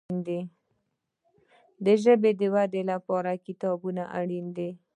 [1.85, 4.69] د ژبي د ودي لپاره کتابونه اړین دي.